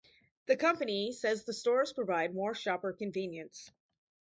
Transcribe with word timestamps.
The 0.47 0.57
company 0.57 1.11
says 1.11 1.43
the 1.43 1.53
stores 1.53 1.93
provide 1.93 2.33
more 2.33 2.55
shopper 2.55 2.91
convenience. 2.91 3.69